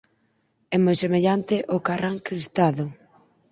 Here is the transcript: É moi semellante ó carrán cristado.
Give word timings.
É 0.75 0.77
moi 0.85 0.95
semellante 1.03 1.55
ó 1.75 1.77
carrán 1.87 2.17
cristado. 2.27 2.85